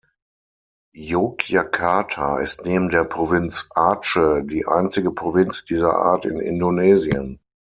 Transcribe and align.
Yogyakarta 0.95 2.39
ist 2.39 2.65
neben 2.65 2.89
der 2.89 3.03
Provinz 3.03 3.69
Aceh 3.75 4.41
die 4.43 4.65
einzige 4.65 5.11
Provinz 5.11 5.63
dieser 5.63 5.93
Art 5.95 6.25
in 6.25 6.39
Indonesien. 6.39 7.39